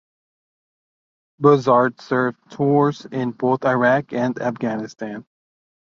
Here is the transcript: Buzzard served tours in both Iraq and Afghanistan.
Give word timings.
Buzzard 1.39 2.01
served 2.01 2.39
tours 2.49 3.05
in 3.11 3.33
both 3.33 3.63
Iraq 3.65 4.13
and 4.13 4.41
Afghanistan. 4.41 5.27